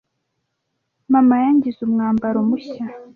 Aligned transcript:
Mama 1.11 1.35
yangize 1.43 1.79
umwambaro 1.83 2.37
mushya. 2.49 2.85